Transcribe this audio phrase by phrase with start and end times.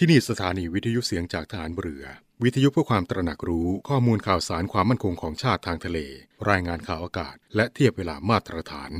[0.00, 2.04] ที่นี่สถานีวิทยุเสียงจากฐานเรือ
[2.44, 5.98] วิทยุเพื่อความตระหนักรู้ข้อมูลข่าวสารความมั่นคงของชาติทางทะเล
[6.50, 8.90] รายงานข่าวอากาศ และเทียบเวลามาตรฐาน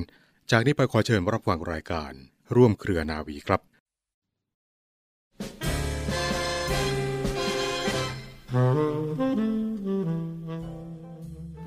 [0.50, 2.12] จากนี้ไปขอเชิญรับฟังรายการ
[2.56, 3.60] ร่วมเครือนาวีครับ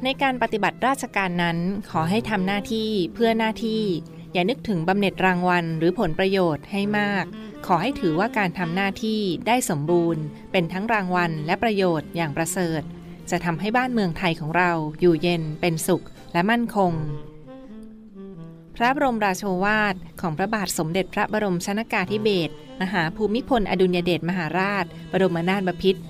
[0.04, 1.58] ในการปฏิบัติราชการนั้น
[1.92, 3.84] ขอให้ทำหน้าที่เพื่อหน้าที่
[4.34, 7.26] อย่านึกถึงบำเหน็จรางวัลหรือผลประโยชน์ให้มาก
[7.66, 12.82] ขอให้ถือว่าการทำหน้าที่ได้สมบูรณ์ เป็นทั้งรางวัลและประโยชน์อย่างประเสริฐ
[13.32, 16.94] จะทำให้บ้านเมืองไทยของเราอยู่เย็นเป็นสุขและมั่นคง
[18.76, 26.02] พระบรมราโชวาทของพระบาทสมเด็จพระบรมชนากาธิเบศรมหาภูมิพลอดุลยเดชมหาราช บรมนาถบพิตร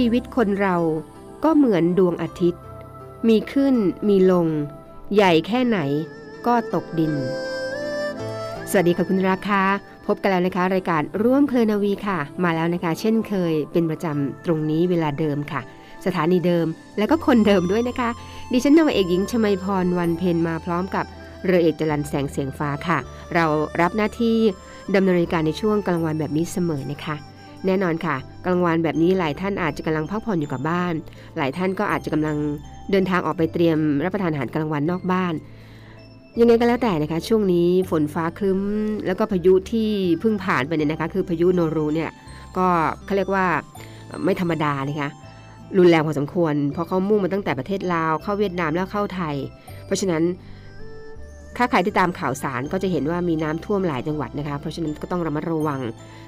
[0.00, 0.76] ชีวิตคนเรา
[1.44, 2.62] ก็เหมือนดวงอาทิตย์
[3.28, 3.74] มีขึ้น
[4.08, 4.46] มีลง
[5.14, 5.78] ใหญ่แค่ไหน
[6.46, 7.12] ก็ตกดิน
[8.70, 9.62] สวัสดีค่ะคุณราคา
[10.06, 15.60] พบกันแล้วนะคะ รายการร่วมเพลินาวีค่ะ มาแล้วนะคะ เช่นเคยเป็นประจำตรงนี้เวลาเดิมค่ะ
[16.06, 16.66] สถานีเดิม
[16.98, 18.10] แล้วก็คนเดิมด้วยนะคะ
[18.52, 21.04] ดิฉันนาวเอกหญิงชมาพรวันเพ็ญมาพร้อมกับ
[21.44, 22.98] เรือเอกจรันแสงเสียงฟ้าค่ะ
[23.34, 23.44] เรา
[23.80, 24.36] รับหน้าที่
[24.94, 27.16] ดำเนินรายการในช่วงกลางวันแบบนี้เสมอนะคะ
[27.66, 28.16] แน่นอนค่ะ
[28.46, 30.94] กลางวันแบบนี้หลายท่านอาจจะกำลังพักผ่อนอยู่กับบ้าน
[31.36, 32.36] หลายท่านก็อาจจะกำลัง
[32.90, 35.34] เดินทางออกไปเตรียมรับประทานอาหารกลางวันนอกบ้าน
[36.40, 38.60] ยังไงก็แล้วแต่นะคะ ช่วงนี้ฝนฟ้าครึ้ม
[39.06, 42.10] แล้วก็พายุที่เพิ่งผ่านไปเนี่ยนะคะ คือพายุโนรูเนี่ย
[42.56, 42.66] ก็
[43.04, 43.46] เขาเรียกว่า
[44.24, 45.10] ไม่ธรรมดานะคะ
[45.78, 49.36] รุนแรงพอสมควร เพราะเขามุ่งมาตั้งแต่ประเทศลาวเข้าเวียดนามแล้วเข้าไทย
[49.86, 50.22] เพราะฉะนั้น
[51.56, 55.80] ถ้าใครที่ตามข่าวสารก็จะเห็นว่ามีน้ำท่วมหลายจังหวัดนะคะ เพราะฉะนั้นก็ต้องระมัดระวัง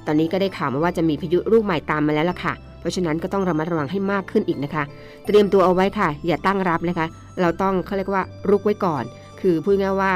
[0.06, 4.84] ตอนนี้ก็ได้ข่าวมาว่าจะมีพายุลูกใหม่ตามมาแล้วล่ะค่ะ เพราะฉะนั้นก็ต้องระมัดระวังให้มากขึ้นอีกนะคะ
[5.26, 7.06] เตรียมตัวเอาไว้ค่ะ อย่าตั้งรับนะคะ
[7.41, 9.04] เราต้องเขาเรียกว่ารุกไว้ก่อน
[9.41, 10.12] คือพูดง่ายว่า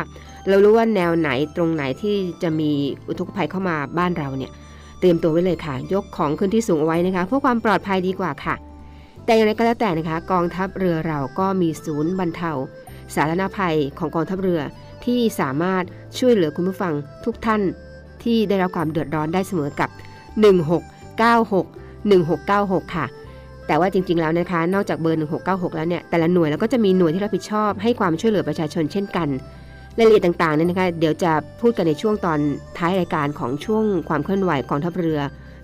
[0.49, 2.71] เรารู้ว่าแนวไหนตรงไหนที่จะมี
[3.09, 4.51] อุทกภัยเข้ามาบ้านเราเนี่ย
[5.01, 8.55] เตรียมตัวไว้เลยค่ะ ยกของขึ้นที่สูงเอาไว้นะคะเพื่อความปลอดภัยดีกว่าค่ะ
[9.25, 12.53] แต่อย่างไรก็แล้วแต่นะคะ กองทัพเรือเราก็มีศูนย์บรรเทา
[13.15, 14.61] สาธารณภัยของกองทัพเรือ
[15.07, 15.85] ที่สามารถ
[16.19, 16.95] ช่วยเหลือคุณผู้ฟัง
[17.25, 17.61] ทุกท่าน
[18.23, 19.91] ที่ได้รับความเดือดร้อนได้เสมอกับ
[20.77, 23.07] 1696 1696 ค่ะ
[23.67, 29.29] แต่ว่าจริงๆแล้วนะคะ นอกจากเบอร์ 1696 แล้วเนี่ย แต่ละหน่วยแล้วก็จะมีหน่วยที่รับผิดชอบให้ความช่วยเหลือประชาชนเช่นกัน
[29.99, 32.39] รายละเอียดต่างๆเนี่ยนะคะ เดี๋ยวจะพูดกันในช่วงตอน
[32.79, 35.21] ท้ายรายการของช่วงความเคลื่อนไหวกองทัพเรือ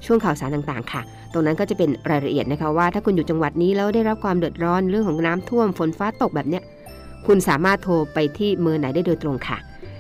[0.07, 6.63] ช่วงข่าวสารต่างๆ ค่ะ ตรงนั้นก็จะเป็นรายละเอียดนะคะว่าถ้าคุณอยู่จังหวัดนี้แล้วได้รับความเดือดร้อนเรื่องของน้ำท่วมฝนฟ้าตกแบบเนี้ย
[7.27, 9.59] คุณสามารถโทรไปที่เบอร์ไหนได้โดยตรงค่ะ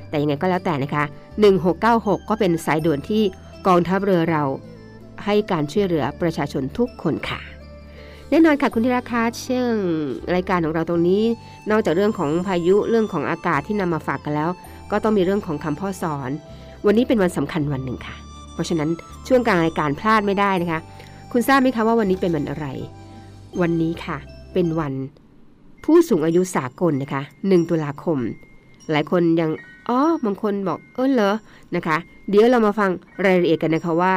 [0.08, 1.04] แต่ยังไงก็แล้วแต่นะคะ
[1.66, 3.22] 1696 ก็เป็นสายด่วนที่
[3.66, 4.42] กองทัพเรือเรา
[5.24, 7.40] ให้การช่วยเหลือประชาชนทุกคนค่ะ
[8.30, 9.74] แน่นอนค่ะคุณธีราคาเชื่อง
[10.34, 11.22] รายการของเราตรงนี้
[11.70, 14.50] นอกจากเรื่องของพายุเรื่องของอากาศที่นำมาฝากกันแล้ว
[14.90, 16.30] ก็ต้องมีเรื่องของคำพ่อสอน
[16.86, 18.16] วันนี้เป็นวันสำคัญวันหนึ่งค่ะ
[18.54, 18.90] เพราะฉะนั้น
[19.28, 20.80] ช่วงกลางรายการพลาดไม่ได้นะคะ
[21.32, 22.66] คุณทราบไหมคะว่าวันนี้เป็นวันอะไร
[23.60, 24.16] วันนี้ค่ะ
[24.52, 24.92] เป็นวัน
[25.84, 28.18] ผู้สูงอายุสากลนะคะ 1 ตุลาคม
[28.90, 29.50] หลายคนยัง
[29.88, 31.34] อ๋อบางคนบอกเออเหรอ
[31.76, 31.96] นะคะ
[32.28, 32.90] เดี๋ยวเรามาฟัง
[33.24, 34.14] รายละเอียดกันนะคะว่า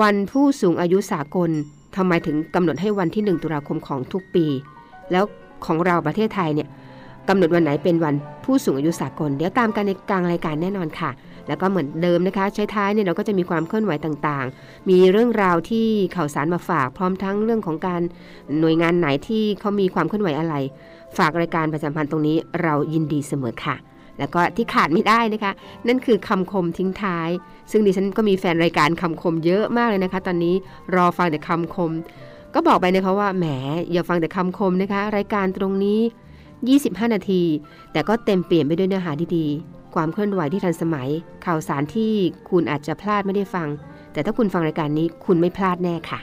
[0.00, 1.50] วันผู้สูงอายุสากล
[1.96, 4.46] ทำไมถึงกำหนดให้วันที่ 1 ตุลาคมของทุกปี
[5.12, 5.24] แล้ว
[5.66, 6.68] ของเราประเทศไทยเนี่ย
[7.28, 11.10] กำหนดวันไหนเป็นวันผู้สูงอายุสากล เดี๋ยวตามกันในกลางรายการแน่นอนค่ะ
[11.50, 18.02] แล้วก็เหมือนเดิมนะคะใช้ท้ายเนี่ยเราก็จะมีความเคลื่อนไหวต่างๆ มีเรื่องราวที่ข่าวสารมาฝากพร้อมทั้งเรื่องของการ
[18.60, 20.54] หน่วยงานไหนที่เขามีความเคลื่อนไหวอะไร
[21.18, 23.76] ฝากรายการประจำพันธ์ตรงนี้เรายินดีเสมอค่ะ
[24.18, 25.52] แล้วก็ที่ขาดไม่ได้นะคะ
[25.88, 27.28] นั่นคือคำคมทิ้งท้าย
[27.70, 30.54] ซึ่งดิฉันก็มีแฟนรายการคำคมเยอะมากเลยนะคะ ตอนนี้
[30.94, 31.90] รอฟังแต่คำคม
[32.54, 33.46] ก็บอกไปนะคะว่าแหม
[33.92, 36.00] อย่าฟังแต่คำคมนะคะ รายการตรงนี้
[36.56, 37.42] 25 นาที
[37.92, 41.08] แต่ก็เต็มเปลี่ยนไปด้วยเนื้อหาดีๆ ความเคลื่อนไหวที่ทันสมัย
[41.46, 42.12] ข่าวสารที่
[42.50, 43.68] คุณอาจจะพลาดไม่ได้ฟัง
[44.12, 46.20] แต่ถ้าคุณฟังรายการนี้คุณไม่พลาดแน่ค่ะ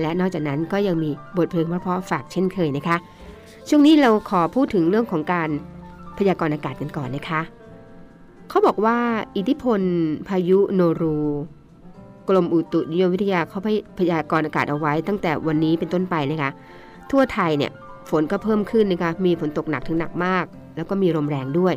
[0.00, 2.96] และนอกจากนั้นก็ยังมีบทเพลงเพราะๆฝากเช่นเคยนะคะ
[3.68, 5.48] ช่วงนี้เราขอพูดถึงเรื่องของการ
[6.18, 7.40] พยากรณ์อากาศกันก่อนนะคะ
[8.48, 8.98] เขาบอกว่า
[9.36, 9.80] อิทธิพล
[10.28, 11.18] พายุโนรู
[12.28, 13.60] กรมอุตุนิยมวิทยาเขา
[13.98, 16.50] พยากรณ์อากาศเอาไว้ตั้งแต่วันนี้เป็นต้นไปนะคะ
[17.10, 17.72] ทั่วไทยเนี่ย
[18.10, 20.44] ฝนก็เพิ่มขึ้นนะคะ มีฝนตกหนักถึงหนักมาก
[20.76, 21.74] แล้วก็มีลมแรงด้วย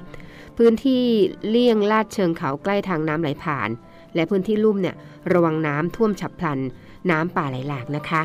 [0.58, 1.04] พื้นที่
[1.50, 3.70] เลี่ยงลาดเชิงเขาใกล้ทางน้ำไหลผ่าน
[4.16, 4.96] และพื้นที่ลุ่มเนี่ย
[5.34, 6.60] ระวังน้ำท่วมฉับพลัน
[7.12, 8.24] น้ำป่าไหลหลากนะคะ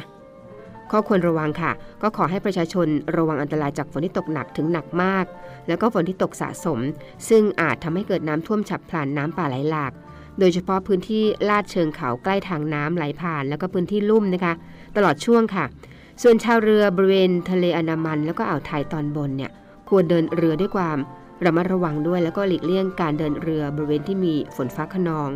[0.91, 5.25] ข้อควรระวังค่ะ ก็ขอให้ประชาชนระวังอันตรายจากฝนที่ตกหนักถึงหนักมาก
[5.69, 6.79] แล้วก็ฝนที่ตกสะสม
[7.29, 9.93] ซึ่งอาจทำให้เกิดน้ำท่วมฉับพลันน้ำป่าไหลหลาก
[10.39, 14.53] โดยเฉพาะพื้นที่ลาดเชิงเขาใกล้ทางน้ำไหลผ่าน แล้วก็พื้นที่ลุ่มนะคะ
[14.97, 15.65] ตลอดช่วงค่ะ
[16.23, 19.51] ส่วนชาวเรือบริเวณทะเลอันดามัน แล้วก็อ่าวไทยตอนบนเนี่ย
[19.89, 20.99] ควรเดินเรือด้วยความ
[21.45, 25.29] ระมัดระวังด้วยแล้วก็หลีกเลี่ยงการเดินเรือบริเวณที่มีฝนฟ้าขนอง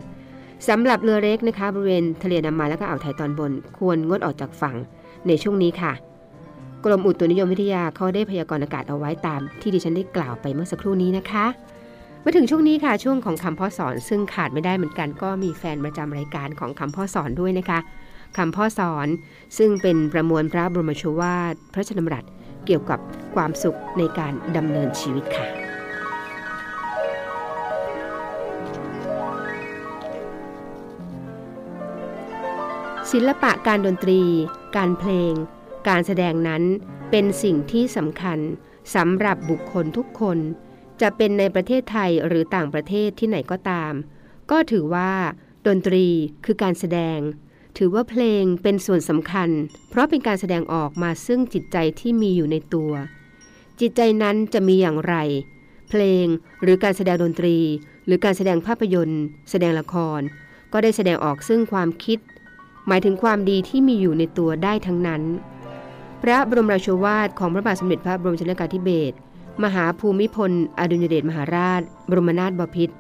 [0.69, 4.77] สำหรับเรือเล็กนะคะบริเวณทะเลนดามันแล้วก็อ่าวไทยตอนบน ควรงดออกจากฝั่ง
[5.27, 5.93] ในช่วงนี้ค่ะ
[6.85, 11.47] กรมอุตุนิยมวิทยาเขาได้พยากรณ์อากาศเอาไว้ตาม ที่ดิฉันได้กล่าวไปเมื่อสักครู่นี้นะคะ
[12.25, 17.79] มาถึงช่วงนี้ค่ะช่วงของคำพ่อสอน ซึ่งขาดไม่ได้เหมือนกัน ก็มีแฟนประจำรายการของคำพ่อสอนด้วยนะคะ
[18.37, 19.07] คำพ่อสอน
[19.59, 22.25] ซึ่งเป็นประมวลพระบรมโชวาทพระชนมรัต
[22.67, 22.99] เกี่ยวกับ
[23.35, 25.70] ความสุขในการดำเนินชีวิตค่ะ
[33.15, 34.23] ศิลปะการดนตรี
[34.77, 35.33] การเพลง
[35.89, 36.63] การแสดงนั้น
[37.11, 38.39] เป็นสิ่งที่สำคัญ
[38.95, 40.39] สำหรับบุคคลทุกคน
[41.01, 43.93] จะเป็นในประเทศไทยหรือต่างประเทศที่ไหนก็ตาม
[44.51, 45.13] ก็ถือว่า
[45.67, 46.07] ดนตรี
[46.45, 47.19] คือการแสดง
[47.79, 49.49] ถือว่าเพลงเป็นส่วนสำคัญ
[49.91, 52.93] เพราะเป็นการแสดงออกมาซึ่งจิตใจที่มีอยู่ในตัว
[53.81, 55.15] จิตใจนั้นจะมีอย่างไร
[55.91, 56.27] เพลง
[56.63, 57.57] หรือการแสดงดนตรี
[58.07, 60.21] หรือการแสดงภาพยนตร์ แสดงละคร
[60.73, 62.19] ก็ได้แสดงออกซึ่งความคิด
[62.89, 65.23] หมายถึงความดีที่มีอยู่ในตัวได้ทั้งนั้น
[66.23, 69.17] พระบรมราชวาทของพระบาทสมเด็จพระบรมชนกาธิเบศร
[69.65, 72.95] มหาภูมิพล อดุลยเดชมหาราช บรมนาถบพิตร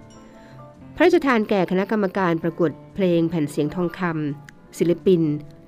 [0.94, 5.20] พระราชทานแก่คณะกรรมการประกวดเพลงแผ่นเสียงทองคำศิลปิน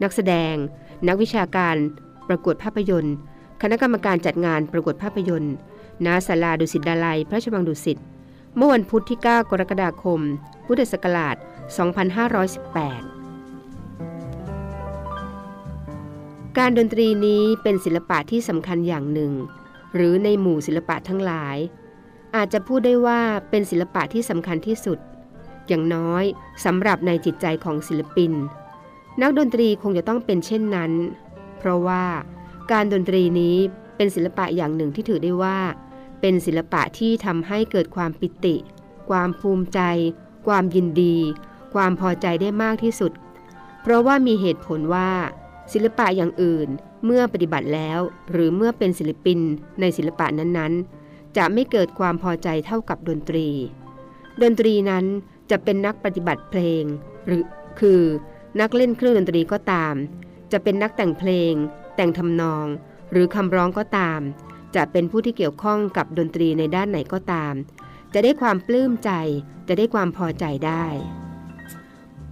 [0.03, 0.55] นักแสดง
[1.09, 1.77] นักวิชาการ
[2.29, 3.17] ประกวดภาพยนตร์
[3.63, 5.55] คณะกรรมการจัดงานประกวดภาพยนตร์
[6.07, 7.99] ณศาลาดุสิตดาลัย พระราชวังดุสิต
[8.57, 10.21] เมื่อวันพุธที่ 9 กรกฎาคม
[10.67, 11.37] พุทธศักราช
[12.13, 13.22] 2518
[16.59, 19.33] การดนตรีนี้เป็นศิลปะที่สำคัญอย่างหนึ่ง
[19.95, 21.57] หรือในหมู่ศิลปะทั้งหลาย
[22.37, 23.21] อาจจะพูดได้ว่า
[23.51, 24.99] เป็นศิลปะที่สำคัญที่สุด
[25.69, 26.25] อย่างน้อย
[26.65, 28.33] สำหรับในจิตใจของศิลปิน
[29.21, 30.93] นักดนตรีคงจะต้องเป็นเช่นนั้น
[31.59, 32.05] เพราะว่า
[32.73, 33.57] การดนตรีนี้
[33.97, 35.59] เป็นศิลปะอย่างหนึ่งที่ถือได้ว่า
[36.21, 38.57] เป็นศิลปะที่ทำให้เกิดความปิติ
[39.11, 39.81] ความภูมิใจ
[40.47, 41.17] ความยินดี
[41.75, 43.13] ความพอใจได้มากที่สุด
[43.83, 45.11] เพราะว่ามีเหตุผลว่า
[45.73, 46.69] ศิลปะอย่างอื่น
[47.05, 49.39] เมื่อปฏิบัติแล้ว หรือเมื่อเป็นศิลปิน
[49.81, 53.49] ในศิลปะนั้นๆ จะไม่เกิดความพอใจเท่ากับดนตรี
[54.43, 55.05] ดนตรีนั้น
[55.51, 56.85] จะเป็นนักปฏิบัติเพลง
[57.27, 57.45] หรือ
[57.81, 58.03] คือ
[58.61, 59.95] นักเล่นเครื่องดนตรีก็ตาม
[60.53, 61.53] จะเป็นนักแต่งเพลง
[61.97, 62.67] แต่งทำนอง
[63.13, 64.21] หรือคำร้องก็ตาม
[64.77, 67.55] จะเป็นผู้ที่เกี่ยวข้องกับดนตรีในด้านไหนก็ตาม
[68.15, 69.11] จะได้ความปลื้มใจ
[69.69, 70.85] จะได้ความพอใจได้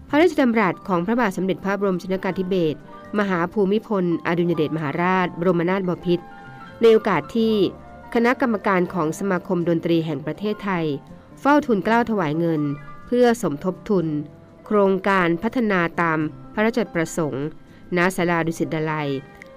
[0.08, 2.78] พระราชดำรัสของพระบาทสมเด็จพระบรมชนกาธิเบศร
[3.18, 6.24] มหาภูมิพล อดุลยเดชมหาราช บรมนาถบพิตร
[6.80, 7.54] ในโอกาสที่
[8.14, 10.86] คณะกรรมการของสมาคมดนตรีแห่งประเทศไทย
[11.40, 12.62] เฝ้าทุนกล้าวถวายเงิน
[13.06, 14.06] เพื่อสมทบทุน
[14.66, 16.18] โครงการพัฒนาตาม
[16.54, 17.46] พระราชประสงค์
[17.96, 19.10] ณศาลาดุสิตดลัย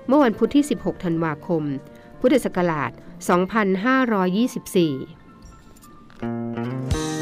[0.08, 1.64] เมื่อวันพุธที่ 16 ธันวาคม
[2.20, 2.92] พุทธศักราช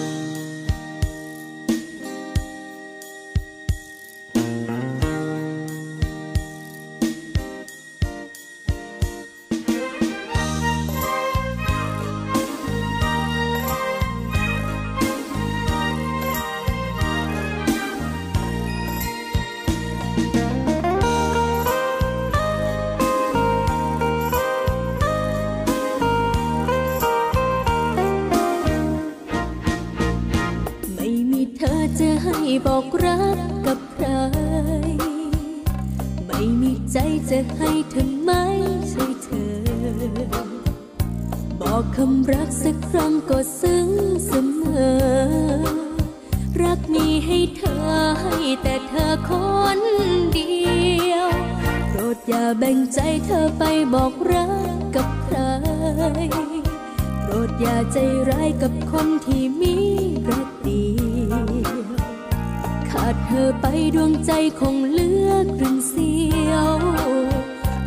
[64.25, 66.11] ใจคงเลือครึ่งเสี
[66.49, 66.77] ยว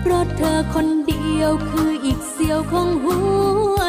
[0.01, 3.19] เพราะเธอคนเดียวคืออีกเสียวของหั
[3.79, 3.84] ว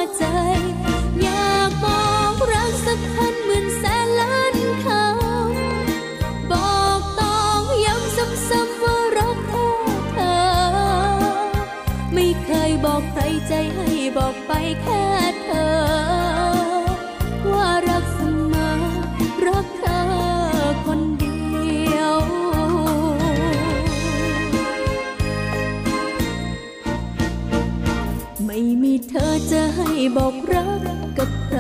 [30.18, 30.82] บอกรัก
[31.18, 31.60] กับใคร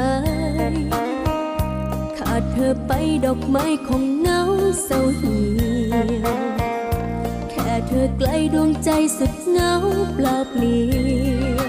[2.17, 2.91] ขาดเธอไป
[3.25, 4.41] ดอกไม้ของเงา
[4.83, 5.45] เศร้าเหี่
[5.91, 6.09] ยว
[7.49, 9.73] แค่เธอไกลดวงใจสุดเหงา
[10.15, 10.83] เปล่าเปลี่
[11.43, 11.63] ยว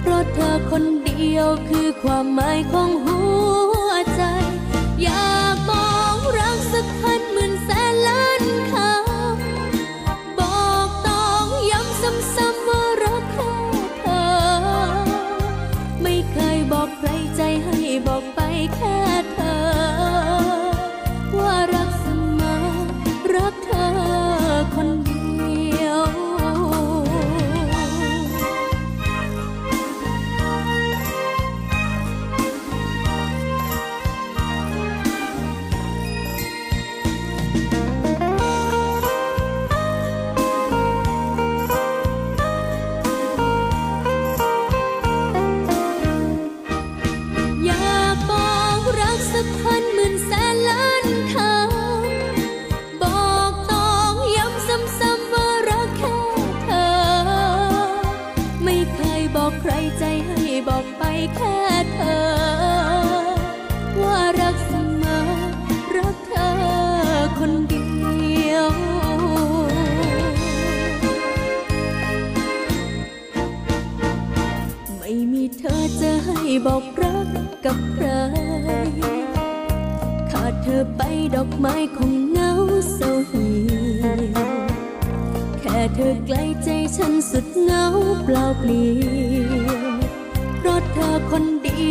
[0.00, 3.18] เพราะเธอคนเดียวคือความหมายของหั
[3.88, 4.22] วใจ
[5.02, 5.33] อยาก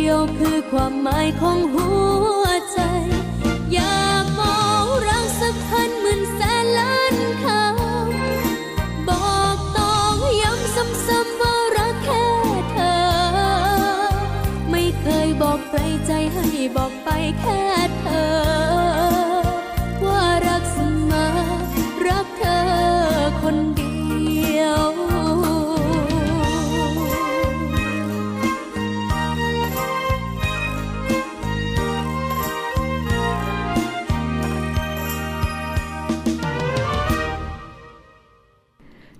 [0.08, 1.88] ยวคือความหมายของหั
[2.42, 2.43] ว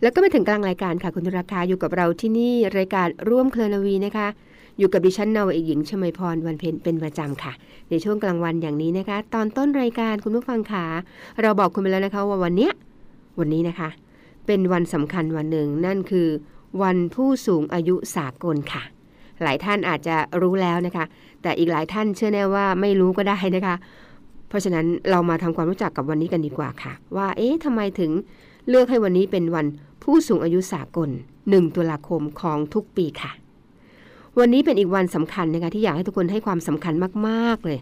[0.04, 4.28] แล้วก็มาถึงกลางรายการค่ะคุณธราคาอยู่กับเราที่นี่รายการร่วมเคลนวีนะคะ
[4.78, 7.52] อยู่กับดิฉันนาวเอกหญิงชมพรวันเพ็ญเป็นประจำค่ะ
[7.90, 10.84] ในช่วงกลางวันอย่างนี้นะคะ ตอนต้นรายการคุณผู้ฟังขา
[11.42, 12.73] เราบอกคุณไปแล้วนะคะว่าวันเนี้ย
[13.38, 13.88] วันนี้นะคะ
[14.46, 16.28] เป็นวันสำคัญวันหนึ่งนั่นคือ
[16.82, 18.82] วันผู้สูงอายุสากลค่ะ
[19.42, 21.04] หลายท่านอาจจะรู้แล้วนะคะ
[21.42, 23.75] แต่อีกหลายท่านเชื่อแน่ว่าไม่รู้ก็ได้นะคะ
[24.49, 28.11] เพราะฉะนั้นเรามาทำความรู้จักกับวันนี้กันดีกว่าค่ะ ว่าเอ๊ะทำไมถึง
[28.68, 29.66] เลือกให้วันนี้เป็นวัน
[30.02, 31.11] ผู้สูงอายุสากล
[31.42, 33.33] 1 ตุลาคมของทุกปีค่ะ
[34.38, 36.94] วันนี้เป็นอีกวันสำคัญนะคะที่อยากให้ทุกคนให้ความสำคัญ
[37.28, 37.78] มากๆเลย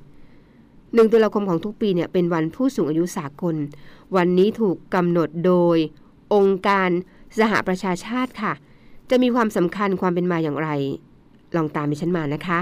[0.52, 3.56] 1 ตุลาคมของทุกปีเนี่ยเป็นวันผู้สูงอายุสากล
[4.16, 5.78] วันนี้ถูกกำหนดโดย
[6.34, 6.90] องค์การ
[7.38, 8.52] สหประชาชาติค่ะ
[9.10, 10.68] จะมีความสำคัญความเป็นมาอย่างไร
[11.56, 12.60] ลองตามดิฉันมานะคะ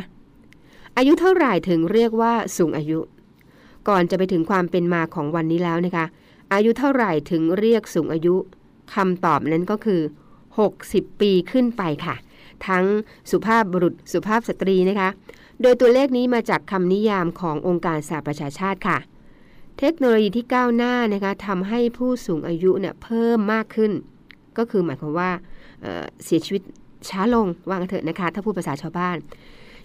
[0.96, 2.98] อายุเท่าไหร่ถึงเรียกว่าสูงอายุ
[3.88, 6.06] ก่อนจะไปถึงความเป็นมาของวันนี้แล้วนะคะ
[6.52, 8.34] อายุเท่าไหร่ถึงเรียกสูงอายุ
[8.94, 10.00] คำตอบนั้นก็คือ
[10.60, 12.16] 60 ปีขึ้นไปค่ะ
[12.68, 12.84] ทั้ง
[13.30, 15.08] สุภาพบุรุษสุภาพสตรีนะคะ
[15.62, 18.98] โดยตัวเลขนี้มาจากคำนิยามขององค์การสหประชาชาติค่ะ
[19.78, 23.92] เทคโนโลยีที่ก้าวหน้านะคะทำให้ผู้สูงอายุเนี่ยเพิ่มมากขึ้น
[24.58, 25.30] ก็คือหมายความว่า
[25.82, 26.62] เเสียชีวิต
[27.08, 29.16] ช้าลงว่างเถอะนะคะ ถ้าพูดภาษาชาวบ้าน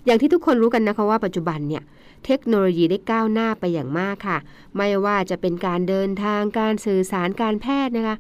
[0.06, 1.84] อย่างที่ทุกคนรู้กันนะคะว่าปัจจุบันเนี่ย
[2.26, 4.38] เทคโนโลยีได้ก้าวหน้าไปอย่างมากค่ะ
[4.78, 8.16] ไม่ว่าจะเป็นการเดินทางการสื่อสารการแพทย์นะคะ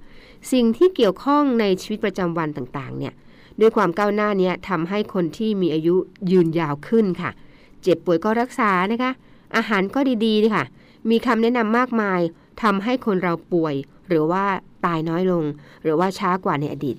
[0.51, 3.13] สิ่งที่เกี่ยวข้องในชีวิตประจำวันต่างๆ เนี่ย
[3.59, 5.95] ด้วยความก้าวหน้านี้ทำให้คนที่มีอายุ
[6.31, 7.31] ยืนยาวขึ้นค่ะ
[7.81, 9.11] เจ็บป่วยก็รักษานะคะ
[9.55, 10.65] อาหารก็ดีๆนะคะ
[11.09, 12.19] มีคำแนะนำมากมาย
[12.63, 13.75] ทำให้คนเราป่วย
[14.07, 14.43] หรือว่า
[14.85, 15.43] ตายน้อยลง
[15.83, 16.97] หรือว่าช้ากว่าในอดีต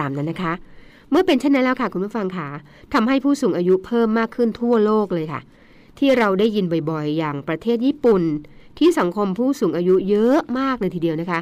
[0.00, 0.52] ตามนั้นนะคะ
[1.10, 2.48] เมื่อเป็นเช่นนั้นแล้วค่ะคุณผู้ฟังค่ะ
[2.94, 5.40] ทำให้ผู้สูงอายุเพิ่มมากขึ้นทั่วโลกเลยค่ะ
[5.98, 8.22] ที่เราได้ยินบ่อยๆ อย่างประเทศญี่ปุ่น
[8.78, 11.40] ที่สังคมผู้สูงอายุเยอะมากเลยทีเดียวนะคะ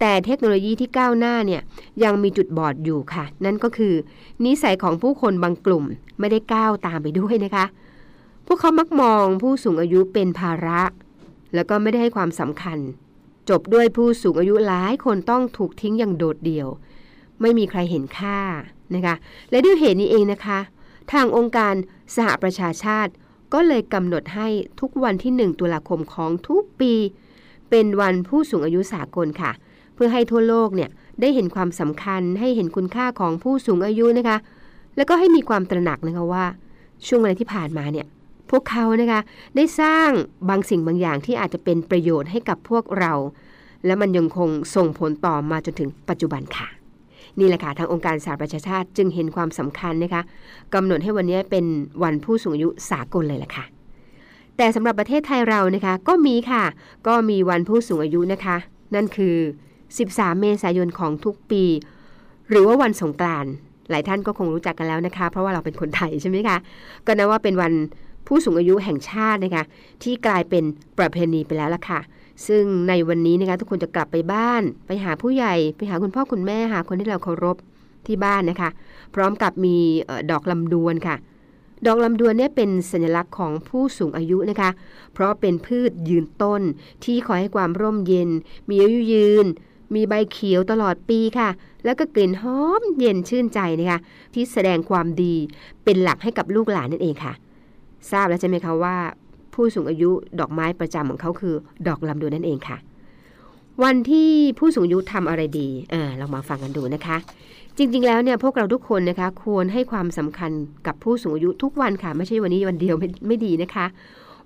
[0.00, 1.62] แต่เทคโนโลยีที่ก้าวหน้าเนี่ย
[2.02, 3.94] ยังมีจุดบอดอยู่ค่ะ นั่นก็คือ
[4.44, 5.84] นิสัยของผู้คนบางกลุ่ม
[6.18, 7.64] ไม่ได้ก้าวตามไปด้วยนะคะ
[8.46, 10.82] พวกเขามักมองผู้สูงอายุเป็นภาระ
[11.54, 12.78] แล้วก็ไม่ได้ให้ความสำคัญ
[13.48, 16.68] จบด้วยผู้สูงอายุหลายคนต้องถูกทิ้งอย่างโดดเดี่ยว
[17.40, 18.38] ไม่มีใครเห็นค่า
[18.94, 19.14] นะคะ
[19.50, 20.58] และด้วยเหตุนี้เองนะคะ
[21.12, 21.74] ทางองค์การ
[22.14, 23.12] สหประชาชาติ
[23.52, 24.48] ก็เลยกำหนดให้
[24.80, 26.92] ทุกวันที่ 1 ตุลาคมของทุกปี
[27.70, 29.52] เป็นวันผู้สูงอายุสากลค่ะ
[29.94, 34.38] เพื่อให้ทั่วโลกเนี่ยได้เห็นความสำคัญให้เห็นคุณค่าของผู้สูงอายุนะคะ
[34.96, 36.44] แล้วก็ให้มีความตระหนักนะคะว่า
[37.06, 38.06] ช่วงเวลาที่ผ่านมาเนี่ย
[38.50, 39.20] พวกเขานะคะ
[39.56, 40.10] ได้สร้าง
[40.48, 43.12] บางสิ่งบางอย่างที่อาจจะเป็นประโยชน์ให้กับพวกเรา
[43.86, 46.68] และมันยังคงส่งผลต่อมาจนถึงปัจจุบันค่ะ
[47.38, 50.22] นี่แหละค่ะทางองค์การสหประชาชาติจึงเห็นความสำคัญนะคะ
[50.74, 51.64] กำหนดให้วันนี้เป็น
[52.02, 53.64] วันผู้สูงอายุสากลเลยล่ะค่ะ
[54.56, 56.64] แต่สำหรับประเทศไทยเรานะคะ ก็มีค่ะ
[57.06, 58.56] ก็มีวันผู้สูงอายุนะคะ
[58.94, 59.36] นั่นคือ
[59.86, 61.64] 13 เมษายนของทุกปี
[62.50, 63.52] หรือว่าวันสงกรานต์
[63.90, 66.56] หลายท่านก็คงรู้จักกันแล้วนะคะ เพราะว่าเราเป็นคนไทยใช่ไหมคะ
[67.06, 67.72] ก็นับว่าเป็นวัน
[68.26, 69.64] ผู้สูงอายุแห่งชาตินะคะ
[70.02, 70.64] ที่กลายเป็น
[70.98, 72.00] ประเพณีไปแล้วล่ะค่ะ
[72.46, 77.56] ซึ่งในวันนี้นะคะทุกคนจะกลับไปบ้าน ไปหาผู้ใหญ่ ไปหาคุณพ่อคุณแม่หาคนที่เราเคารพ
[78.06, 78.70] ที่บ้านนะคะ
[79.14, 79.76] พร้อมกับมี
[80.30, 81.16] ดอกลำดวนค่ะ
[81.86, 84.70] ดอกลำดวนเนี่ยเป็นสัญลักษณ์ของผู้สูงอายุนะคะ
[85.12, 86.62] เพราะเป็นพืชยืนต้น
[87.04, 88.30] ที่คอยให้ความร่มเย็น
[88.68, 89.46] มีอายุยืน
[89.94, 91.48] มีใบเขียวตลอดปีค่ะ
[91.84, 94.00] แล้วก็กลิ่นหอมเย็นชื่นใจนะคะ
[94.34, 95.34] ที่แสดงความดี
[95.84, 97.32] เป็นหลักให้กับลูกหลานนั่นเองค่ะ
[98.10, 98.96] ทราบแล้วใช่ไหมคะว่า
[99.56, 100.10] ผู้สูงอายุ
[100.40, 101.54] ดอกไม้ประจำของเขาคือ
[101.88, 102.76] ดอกลำดวนนั่นเองค่ะ
[103.84, 107.16] วันที่ผู้สูงอายุทำอะไรดีเออเรามาฟังกันดูนะคะ
[107.76, 110.52] จริงๆแล้วเนี่ยพวกเราทุกคนนะคะ ควรให้ความสำคัญ
[110.86, 113.86] กับผู้สูงอายุทุกวันค่ะ ไม่ใช่วันนี้วันเดียวไม่ไม่ดีนะคะ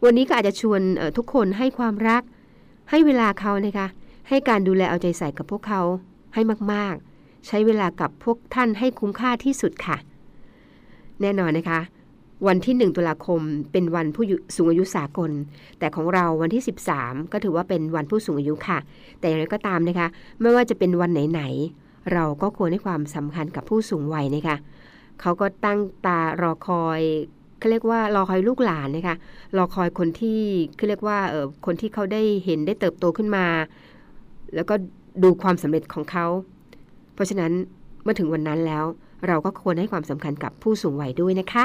[0.05, 0.81] วันนี้ก็อาจจะชวน
[1.17, 2.23] ทุกคนให้ความรัก
[2.91, 3.87] ให้เวลาเขานะคะ
[4.29, 5.83] ให้การดูแลเอาใจใส่กับพวกเขา
[6.35, 9.97] ให้มากๆ ใช้เวลากับพวกท่านให้คุ้มค่าที่สุดค่ะ
[11.21, 11.81] แน่นอนนะคะ
[12.47, 13.41] วันที่ 1 ตุลาคม
[13.73, 14.25] เป็นวันผู้
[14.57, 15.31] สูงอายุสากล
[15.79, 16.63] แต่ของเราวันที่
[16.97, 18.79] 13 ก็ถือว่าเป็นวันผู้สูงอายุค่ะ
[19.21, 20.09] แต่อย่างไรก็ตามนะคะ
[20.41, 24.57] ไม่ว่าจะเป็นวันไหนๆเราก็ควรให้ความสำคัญกับผู้สูงวัยนะคะ
[25.21, 27.01] เขาก็ตั้งตารอคอย
[27.59, 29.17] เขาเรียกว่ารอคอยลูกหลานนะคะ
[29.57, 30.41] รอคอยคนที่
[30.77, 33.47] เขาเรียกว่าเออคนที่เขาได้เห็นได้เติบโตขึ้นมา
[34.55, 34.75] แล้วก็
[35.23, 36.27] ดูความสำเร็จของเขา
[37.15, 37.53] เพราะฉะนั้น
[38.03, 38.85] เมื่อถึงวันนั้นแล้ว
[39.29, 41.65] เราก็ควรให้ความสำคัญกับผู้สูงวัยด้วยนะคะ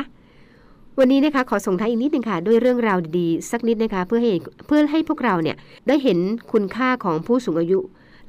[0.99, 4.31] วันนี้นะคะขอส่งท้ายอีกนิดนึงค่ะ ด้วยเรื่องราวดีๆ สักนิดนะคะเพื่อให้
[4.67, 5.55] เพื่อให้พวกเราเนี่ย
[5.87, 6.19] ได้เห็น
[6.51, 7.79] คุณค่าของผู้สูงอายุ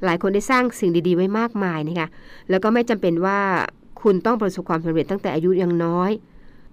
[0.03, 2.07] หลายคนได้สร้างสิ่งดีๆ ไว้มากมายนะคะ
[2.49, 3.39] แล้วก็ไม่จำเป็นว่า
[4.01, 6.11] คุณต้องประสบความสำเร็จตั้งแต่อายุยังน้อย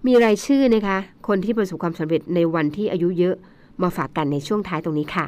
[0.06, 3.36] มีรายชื่อนะคะ คนที่ประสบความสำเร็จในวันที่อายุเยอะ
[3.82, 5.26] มาฝากกันในช่วงท้ายตรงนี้ค่ะ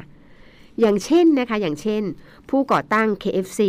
[0.79, 2.03] อย่างเช่นนะคะอย่างเช่น
[2.49, 3.61] ผู้ก่อตั้ง KFC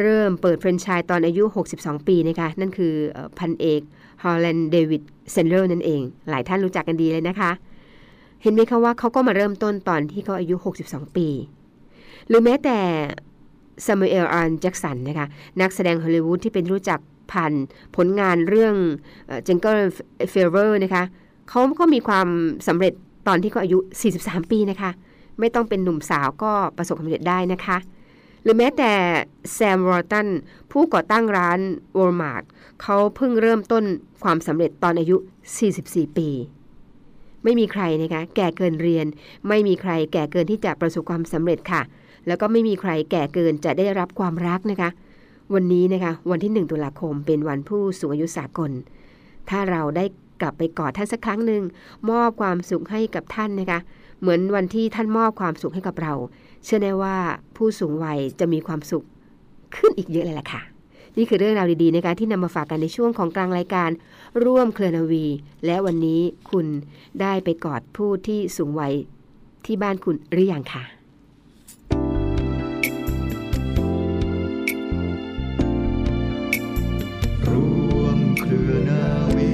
[0.00, 1.44] เริ่มเปิดแฟรนไชส์ตอนอายุ
[1.76, 2.94] 62 ปีนะคะนั่นคือ
[3.38, 3.82] พันเอก
[4.24, 7.50] ฮาร์แลนด์เดวิด แซนเดอร์สนั่นเอง หลายท่านรู้จักกันดีเลยนะคะ
[8.42, 10.56] เห็นไหมคะว่าเขาก็มาเริ่มต้นตอนที่เขาอายุ
[10.86, 11.28] 62 ปี
[12.28, 12.78] หรือแม้แต่
[13.86, 15.26] ซามูเอลอาร์นแจ็กสันนะคะ
[15.60, 17.00] นักแสดงฮอลลีวูดที่เป็นรู้จัก
[17.32, 17.52] ผ่าน
[17.96, 18.74] ผลงานเรื่อง
[19.44, 19.78] Jungle
[20.30, 21.04] Fever นะคะ
[21.48, 22.28] เขาก็มีความ
[22.68, 22.92] สำเร็จ
[23.28, 23.78] ตอนที่เขาอายุ
[24.14, 24.90] 43 ปีนะคะ
[25.38, 27.78] ไม่ต้องเป็นหนุ่มสาวก็ประสบความสำเร็จได้นะคะ
[28.42, 28.92] หรือแม้แต่
[29.54, 30.26] แซมวอลตัน
[30.72, 31.58] ผู้ก่อตั้งร้าน
[31.98, 32.42] วอลมาร์ท
[32.82, 33.84] เขาเพิ่งเริ่มต้น
[34.24, 35.16] ความสำเร็จตอนอายุ
[35.66, 36.28] 44 ปี
[37.44, 39.06] ไม่มีใครนะคะแก่เกินเรียน
[39.48, 41.82] ไม่มีใครแก่เกินที่จะประสบความสำเร็จค่ะ
[42.26, 44.90] แล้วก็ไม่มีใครแก่เกินจะได้รับความรักนะคะ
[45.54, 48.70] วันนี้นะคะวันที่ 1 ตุลาคมเป็นวันผู้สูงอายุสากล
[49.50, 50.04] ถ้าเราได้
[50.40, 51.62] กลับไปกอดท่านสักครั้งหนึ่ง
[52.10, 53.80] มอบความสุขให้กับท่านนะคะ
[54.20, 56.14] เหมือนวันที่ท่านมอบความสุขให้กับเรา
[56.64, 57.16] เชื่อแน่ว่า
[57.56, 59.04] ผู้สูงวัยจะมีความสุข
[59.76, 60.62] ขึ้นอีกเยอะเลยล่ะค่ะ
[61.16, 63.90] นี่คือเรื่องราวดีๆนะคะที่นำมาฝากกันในช่วงของกลางรายการ
[64.44, 65.26] ร่วมเคลอนาวี
[65.66, 66.20] และวันนี้
[66.50, 66.66] คุณ
[67.20, 68.94] ได้ไปกอดผู้ที่สูงวัย
[69.66, 70.84] ที่บ้านคุณหรือยังค่ะ
[77.48, 79.04] ร่วมเครือนา
[79.36, 79.48] วี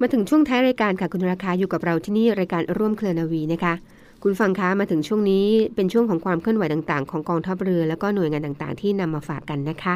[0.00, 3.74] มาถึงช่วงท้ายรายการค่ะคุณราคาอยู่กับเราที่นี่รายการร่วมเคลอนาวีนะคะ
[4.24, 9.94] คุณฟังคะมาถึงช่วงนี้เป็นช่วงของความเคลื่อนไหวต่างๆ ของกองทัพเรือ แล้วก็หน่วยงานต่างๆ ที่นำมาฝากกันนะคะ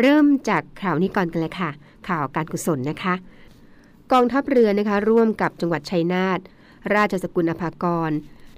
[0.00, 1.70] เริ่มจากข่าวนี้ก่อนกันเลยค่ะ
[2.08, 3.14] ข่าวการกุศลนะคะ
[4.12, 6.38] กองทัพเรือนะคะ ร่วมกับจังหวัดชัยนาท
[6.94, 8.10] ราชสกุลอภากร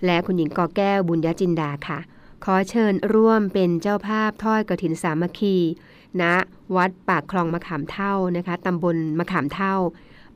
[0.05, 1.99] และคุณหญิงกอแก้วบุญญจินดาค่ะ
[2.45, 5.57] ขอเชิญร่วมเป็นเจ้าภาพทอดกระถินสามัคคี
[6.21, 6.35] ณะ
[6.77, 9.75] วัดปากคลองมะขามเท่านะคะตำบลมะขามเท่า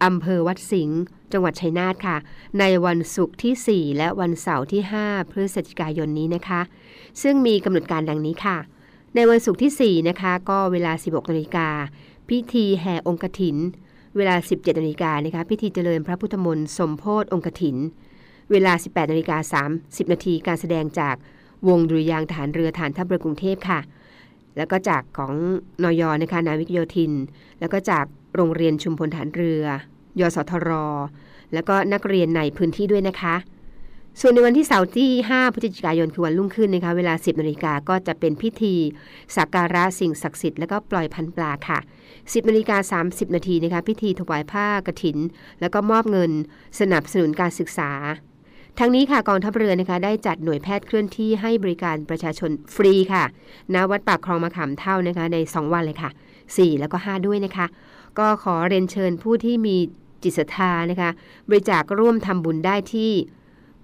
[0.05, 1.01] อำเภอวัดสิงห์
[1.33, 2.17] จังหวัดชัยนาทค่ะ
[2.59, 6.61] ในวันศุกร์ที่ 4 และวันเสาร์ที่ 5 พฤศจิกายนนี้นะคะ
[7.23, 8.57] ซึ่งมีกำหนดการดังนี้ค่ะ
[9.15, 11.69] ในวันศุกร์ที่ 4 นะคะ ก็เวลา 16นาฬิกา
[12.29, 13.57] พิธีแห่องค์กฐิน
[14.17, 17.77] เวลา 17นาฬิกานะคะ พิธีเจริญพระพุทธมนต์สมโพธิองค์กฐิน
[18.51, 21.15] เวลา 18นาฬิกา30นาทีการแสดงจาก
[21.69, 23.81] วงดุริยางค์ทหารเรือฐานทัพเรือกรุงเทพค่ะ
[24.57, 25.33] แล้วก็จากของ
[25.83, 27.13] นอยนะคะนาวิกโยธิน
[27.61, 29.65] แล้วก็จาก โรงเรียนชุมพลฐานเรือ
[30.21, 30.71] ยสทร
[31.55, 33.37] แล้วก็นักเรียนในพื้นที่ด้วยนะคะ
[34.21, 38.75] ส่วนในวันที่เสาร์ที่ 5 พฤศจิกายนคือวันรุ่งขึ้นนะคะ เวลา 10นาฬิกาก็จะเป็นพิธี
[39.37, 41.79] สักการะสิ่งศักดิ์สิทธิ์แล้วก็ปล่อยพันปลาค่ะ
[42.15, 45.19] 10นาฬิกา30 นาทีนะคะพิธีถวายผ้ากฐิน
[45.61, 46.31] แล้วก็มอบเงิน
[46.81, 47.91] สนับสนุนการศึกษา
[48.79, 53.25] ทั้งนี้ค่ะกองทัพเรือนะคะได้จัดหน่วยแพทย์เคลื่อนที่ให้บริการประชาชนฟรีค่ะ
[53.75, 56.11] ณวัดปากคลองมะขามเท่านะคะใน 2 วันเลยค่ะ
[56.47, 57.67] 4 แล้วก็ 5 ด้วยนะคะ
[58.19, 59.77] ก็ขอเรียนเชิญผู้ที่มี
[60.23, 61.11] จิตศรัทธานะคะ
[61.49, 63.13] บริจาคร่วมทำบุญได้ที่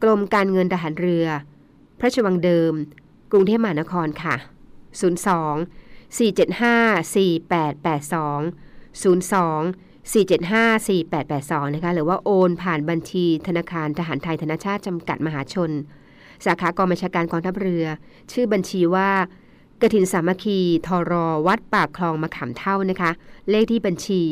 [0.03, 1.27] กรมการเงินทหารเรือ
[1.99, 2.73] พระชวังเดิม
[3.33, 4.37] กรุงเทพมหานครค่ะ
[5.03, 8.42] 02 475 4882
[9.03, 15.70] 02 475 4882 นะคะ หรือว่าโอนผ่านบัญชีธนาคารทหารไทยธนชาติจำกัดมหาชน
[16.44, 17.85] สาขากองบัญชาการกองทัพเรือ
[18.33, 19.11] ชื่อบัญชีว่า
[19.83, 23.11] กฐินสามัคคีทรอวัดปากคลองมะขามเท่านะคะ
[23.51, 24.23] เลขที่บัญชี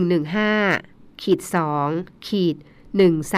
[0.00, 1.40] 115ขีด
[1.84, 2.56] 2ขีด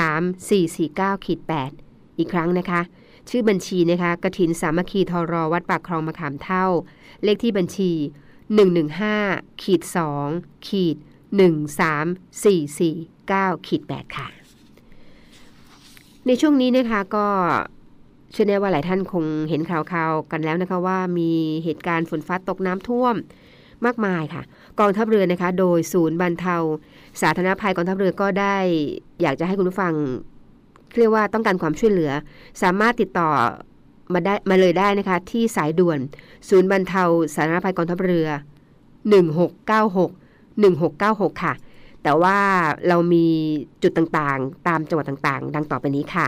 [0.00, 1.40] 13449ขีด
[1.80, 2.80] 8อีกครั้งนะคะ
[3.28, 6.66] ชื่อบัญชีนะคะกฐินสามัคคีทรอวัดปากคลองมะขามเท่า
[7.24, 7.90] เลขที่บัญชี
[8.76, 9.82] 115ขีด
[10.24, 10.96] 2ขีด
[12.36, 14.28] 13449ขีด8ค่ะ
[16.26, 17.28] ในช่วงนี้นะคะก็
[18.34, 21.30] เชื่อแน่ว่าหลายท่านคงเห็นข่าวๆกันแล้วนะคะว่ามี
[21.64, 23.14] เหตุการณ์ฝนฟ้าตกน้ำท่วม
[23.84, 24.42] มากมายค่ะ
[24.80, 26.56] กองทัพเรือนะคะ โดยศูนย์บรรเทา
[27.22, 28.56] สาธารณภัยกองทัพเรือก็ได้
[29.22, 29.94] อยากจะให้คุณผู้ฟัง
[30.98, 32.10] เรียกว่าต้องการความช่วยเหลือ
[32.62, 33.30] สามารถติดต่อ
[34.12, 35.98] มาได้มาเลยได้นะคะ ที่สายด่วน
[36.48, 37.02] ศูนย์บรรเทา
[37.34, 38.28] สาธารณภัยกองทัพเรือ
[39.04, 41.54] 1696 1696 ค่ะ
[42.02, 42.38] แต่ว่า
[42.88, 43.26] เรามี
[43.82, 46.26] จุดต่างๆ ตามจังหวัดต่างๆ ดังต่อไปนี้ค่ะ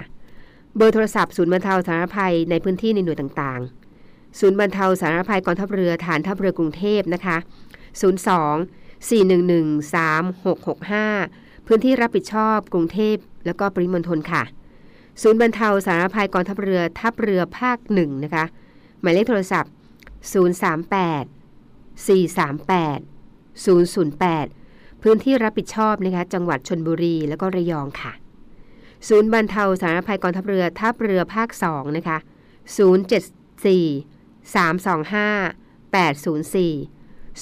[0.76, 7.36] เบอร์โทรศัพท์ศูนย์บรรเทาสาธารณภัยในพื้นที่ในหน่วยต่างๆ ศูนย์บรรเทาสาธารณภัยกองทัพเรือฐานทัพเรือกรุงเทพนะคะ
[8.00, 9.94] 02 411
[10.44, 14.42] 3665 พื้นที่รับผิดชอบกรุงเทพแล้วก็ปริมณฑลค่ะ
[15.22, 18.44] ศูนย์บรรเทาสาธารณภัยกองทัพเรือทัพเรือภาคหนึ่งนะคะ
[19.00, 19.72] หมายเลขโทรศัพท์
[20.42, 23.00] 038 438
[24.36, 28.12] 008 พื้นที่รับผิดชอบนะคะจังหวัดชนบุรีแล้วก็ระยองค่ะ
[29.08, 32.18] ศูนย์บรรเทาสาธารณภัยกองทัพเรือทัพเรือภาค 2 นะคะ
[32.76, 35.96] 074 325 804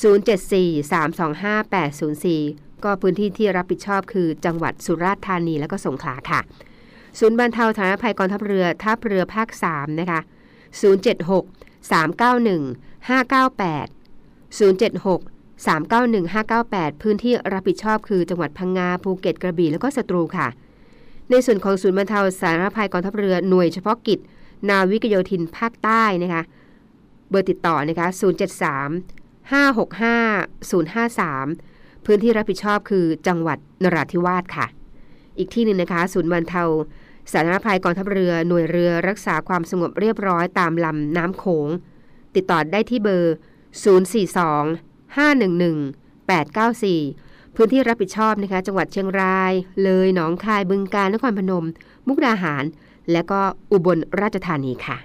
[0.02, 6.40] 074 325 804 ก็พื้นที่ที่รับผิดชอบคือจังหวัดสุราษฎร์ธานีและก็สงขลาค่ะ
[7.18, 10.20] ศูนย์บรรเทาสาธารณภัยกองทัพเรือทัพเรือภาค 3 นะคะ
[11.10, 13.88] 076 391 598
[14.58, 15.20] 076
[15.66, 16.24] 391
[16.62, 20.48] 598 พื้นที่รับผิดชอบคือจังหวัดพังงาภูเก็ตกระบี่แล้วก็สตรูค่ะ
[21.30, 24.18] ในส่วนของศูนย์บรรเทาสาธารณภัยกองทัพเรือหน่วยเฉพาะกิจ
[24.68, 26.42] นาวิกโยธินภาคใต้นะคะ
[27.30, 34.66] เบอร์ติดต่อนะคะ073 565 053 พื้นที่รับผิดชอบคือจังหวัดนราธิวาสค่ะ
[35.38, 36.62] อีกที่หนึ่งนะคะ ศูนย์บรรเทา
[37.32, 41.68] สาธารณภัยกองทัพเรือหน่วยเรือรักษาความสงบเรียบร้อยตามลำน้ำโขง
[42.34, 43.34] ติดต่อได้ที่เบอร์
[43.84, 47.23] 042 511 894
[47.56, 49.52] พื้นที่รับผิดชอบนะคะ จังหวัดเชียงราย
[49.84, 51.66] เลยหนองคายบึงกาฬนครพนม
[52.06, 52.64] มุกดาหาร
[53.12, 53.40] และก็
[53.72, 54.96] อุบลราชธานีค่ะ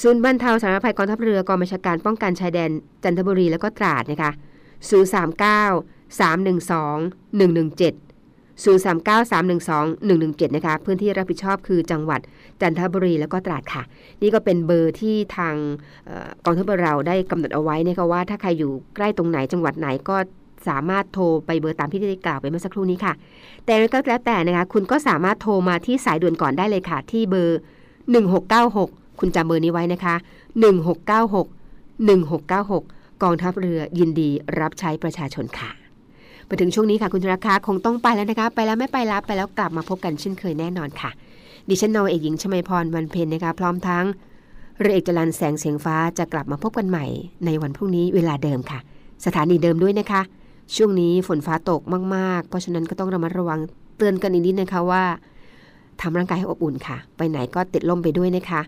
[0.00, 2.70] ศูนย์บรรเทาสาธารณภัยกองทัพเรือกองบัญชาการป้องกันชายแดน
[3.04, 4.30] จันทบุรีและก็ตราดนะคะ
[4.90, 7.94] 039 312 117
[8.64, 12.20] 039 312 117 นะคะ พื้นที่รับผิดชอบคือจังหวัด
[12.60, 13.82] จันทบุรีแล้วก็ตราดค่ะ
[14.22, 15.54] นี่ก็เป็นเบอร์ที่ทาง
[16.08, 20.16] ออกองทัพเรือเราได้กำหนดเอาไว้นะคะว่าถ้าใครอยู่ใกล้ตรงไหนจังหวัดไหนก็
[20.68, 23.12] สามารถโทรไปเบอร์ตามที่ได้กล่าวไปเมื่อสักครู่นี้ค่ะ
[23.64, 27.60] แต่ก็แล้วแต่นะคะคุณก็สามารถโทรมาที่สายด่วนก่อนได้เลยค่ะ ที่เบอร์
[28.38, 30.14] 1696 คุณจำเบอร์นี้ไว้นะคะ
[30.94, 35.70] 1696 1696 กองทัพเรือยินดีรับใช้ประชาชนค่ะ
[36.48, 41.10] มาถึงช่วงนี้ค่ะคุณธราคาคงต้องไปแล้วนะคะ ไปแล้วไม่ไปรับไปแล้วกลับมาพบกันเช่นเคยแน่นอนค่ะ
[41.68, 44.04] ดิฉันนาวเอกหญิงชมาพรวันเพ็ญนะคะพร้อมทั้ง
[44.80, 47.06] เรือเอกจรันแสงเสียงฟ้าจะกลับมาพบกันใหม่
[47.44, 48.78] ในวันพรุ่งนี้เวลาเดิมค่ะ
[49.24, 50.20] สถานีเดิมด้วยนะคะ
[50.74, 51.80] ช่วงนี้ฝนฟ้าตก
[52.16, 53.60] มาก ๆ เพราะฉะนั้นก็ต้องระมัดระวัง
[53.96, 55.04] เตือนกันอีกนิดนะคะว่า
[56.00, 58.60] ทำร่างกายให้อบอุ่นค่ะ ไปไหนก็ติดล่มไปด้วยนะคะ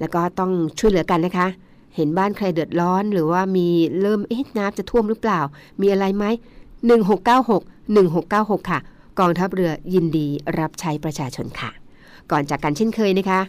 [0.00, 1.46] แล้วก็ต้องช่วยเหลือกันนะคะ
[1.96, 3.66] เห็นบ้านใครเดือดร้อน หรือว่ามี
[4.00, 5.40] เริ่มเอ๊ะน้ำจะท่วมหรือเปล่า
[5.80, 6.24] มีอะไรไหม
[7.10, 8.80] 1696 1696 ค่ะ
[9.18, 10.26] กองทัพเรือยินดี
[10.58, 11.70] รับใช้ประชาชนค่ะ
[12.30, 13.40] ก่อนจากกันเช่นเคยนะคะ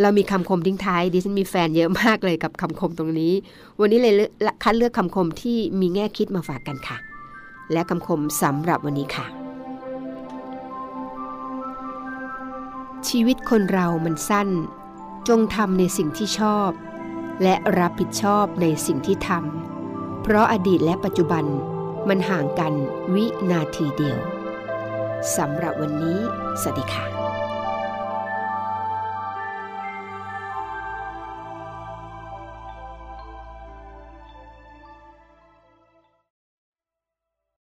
[0.00, 3.32] เรามีคำคมทิ้งท้ายดิฉันมีแฟนเยอะมากเลยกับคำคมตรงนี้
[3.80, 4.14] วันนี้เลย
[4.62, 6.96] คัดเลือกคำคมที่มีแง่คิดมาฝากกันค่ะ
[7.72, 9.26] และคำคมสำหรับวันนี้ค่ะ
[13.08, 14.48] ชีวิตคนเรามันสั้น
[15.28, 16.70] จงทำในสิ่งที่ชอบ
[17.42, 21.44] และรับผิดชอบในสิ่งที่ทำเพราะอดีตและปัจจุบัน
[22.08, 22.72] มันห่างกัน
[23.14, 24.18] วินาทีเดียว
[25.36, 26.18] สำหรับวันนี้
[26.60, 27.17] สวัสดีค่ะ